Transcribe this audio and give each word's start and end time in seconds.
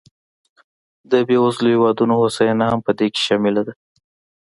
د 1.11 1.13
بېوزلو 1.27 1.67
هېوادونو 1.75 2.13
هوساینه 2.21 2.65
هم 2.71 2.79
په 2.85 2.91
دې 2.99 3.07
کې 3.13 3.21
شامله 3.27 3.61
ده. 3.67 3.73